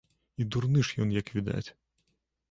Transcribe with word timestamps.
І 0.43 0.45
дурны 0.53 0.85
ж 0.87 0.95
ён, 1.05 1.11
як 1.17 1.29
відаць. 1.39 1.69